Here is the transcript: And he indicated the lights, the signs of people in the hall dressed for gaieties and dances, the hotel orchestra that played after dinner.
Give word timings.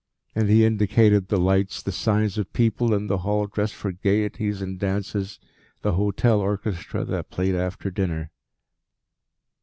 And 0.33 0.49
he 0.49 0.65
indicated 0.65 1.27
the 1.27 1.37
lights, 1.37 1.79
the 1.83 1.91
signs 1.91 2.39
of 2.39 2.51
people 2.53 2.95
in 2.95 3.05
the 3.05 3.19
hall 3.19 3.45
dressed 3.45 3.75
for 3.75 3.91
gaieties 3.91 4.59
and 4.59 4.79
dances, 4.79 5.37
the 5.83 5.93
hotel 5.93 6.39
orchestra 6.39 7.05
that 7.05 7.29
played 7.29 7.53
after 7.53 7.91
dinner. 7.91 8.31